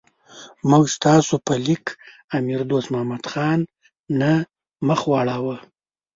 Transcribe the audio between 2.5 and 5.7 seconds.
دوست محمد خان نه مخ واړاو.